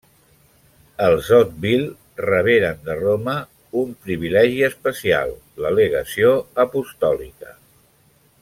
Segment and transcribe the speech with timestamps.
[1.07, 3.35] Els Hauteville reberen de Roma
[3.83, 6.37] un privilegi especial: la legació
[6.69, 7.59] apostòlica.